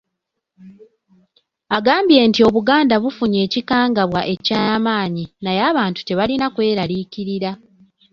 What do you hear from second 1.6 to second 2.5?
Agambye nti